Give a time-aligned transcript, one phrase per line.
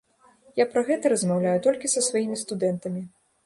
[0.59, 3.09] Я пра гэта размаўляю толькі са сваімі студэнтамі.